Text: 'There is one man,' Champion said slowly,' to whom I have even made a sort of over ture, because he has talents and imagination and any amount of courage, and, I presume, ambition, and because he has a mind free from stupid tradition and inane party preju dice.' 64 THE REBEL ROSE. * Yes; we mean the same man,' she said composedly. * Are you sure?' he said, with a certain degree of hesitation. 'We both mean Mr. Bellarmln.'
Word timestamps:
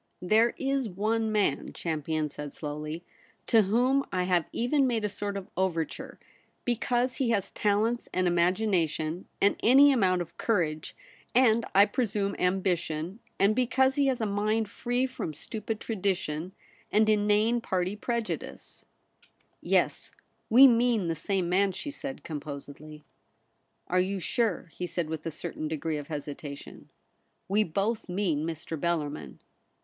'There 0.33 0.55
is 0.57 0.89
one 0.89 1.31
man,' 1.31 1.73
Champion 1.73 2.27
said 2.27 2.53
slowly,' 2.53 3.03
to 3.45 3.61
whom 3.61 4.03
I 4.11 4.23
have 4.23 4.47
even 4.51 4.87
made 4.87 5.05
a 5.05 5.09
sort 5.09 5.37
of 5.37 5.47
over 5.55 5.85
ture, 5.85 6.17
because 6.65 7.17
he 7.17 7.29
has 7.29 7.51
talents 7.51 8.09
and 8.11 8.25
imagination 8.25 9.27
and 9.39 9.57
any 9.61 9.91
amount 9.91 10.23
of 10.23 10.35
courage, 10.39 10.95
and, 11.35 11.67
I 11.75 11.85
presume, 11.85 12.35
ambition, 12.39 13.19
and 13.37 13.55
because 13.55 13.93
he 13.93 14.07
has 14.07 14.19
a 14.19 14.25
mind 14.25 14.71
free 14.71 15.05
from 15.05 15.35
stupid 15.35 15.79
tradition 15.79 16.53
and 16.91 17.07
inane 17.07 17.61
party 17.61 17.95
preju 17.95 18.39
dice.' 18.39 18.83
64 18.87 18.89
THE 18.89 18.89
REBEL 18.89 19.51
ROSE. 19.51 19.59
* 19.61 19.61
Yes; 19.85 20.11
we 20.49 20.67
mean 20.67 21.07
the 21.09 21.13
same 21.15 21.47
man,' 21.47 21.73
she 21.73 21.91
said 21.91 22.23
composedly. 22.23 23.03
* 23.45 23.87
Are 23.91 24.01
you 24.01 24.19
sure?' 24.19 24.71
he 24.75 24.87
said, 24.87 25.11
with 25.11 25.27
a 25.27 25.29
certain 25.29 25.67
degree 25.67 25.97
of 25.97 26.07
hesitation. 26.07 26.89
'We 27.47 27.65
both 27.65 28.09
mean 28.09 28.43
Mr. 28.47 28.75
Bellarmln.' 28.79 29.37